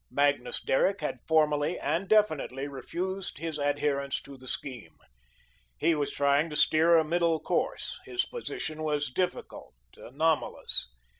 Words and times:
Magnus 0.09 0.59
Derrick 0.59 1.01
had 1.01 1.19
formally 1.27 1.77
and 1.77 2.09
definitely 2.09 2.67
refused 2.67 3.37
his 3.37 3.59
adherence 3.59 4.19
to 4.23 4.35
the 4.35 4.47
scheme. 4.47 4.97
He 5.77 5.93
was 5.93 6.11
trying 6.11 6.49
to 6.49 6.55
steer 6.55 6.97
a 6.97 7.05
middle 7.05 7.39
course. 7.39 7.99
His 8.05 8.25
position 8.25 8.81
was 8.81 9.11
difficult, 9.11 9.75
anomalous. 9.95 10.89